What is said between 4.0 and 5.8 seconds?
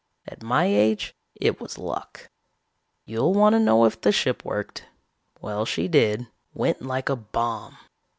the ship worked. Well,